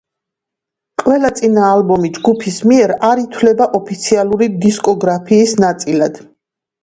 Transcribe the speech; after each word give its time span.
ყველა 1.01 1.29
წინა 1.39 1.65
ალბომი 1.73 2.09
ჯგუფის 2.15 2.55
მიერ 2.71 2.93
არ 3.09 3.21
ითვლება 3.25 3.67
ოფიციალური 3.81 4.49
დისკოგრაფიის 4.65 5.55
ნაწილად. 5.65 6.19